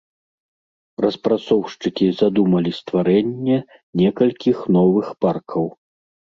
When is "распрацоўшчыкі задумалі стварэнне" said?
1.03-3.57